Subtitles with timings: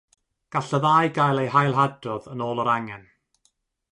[0.53, 3.09] Gall y ddau gael eu hailadrodd yn ôl yr angen.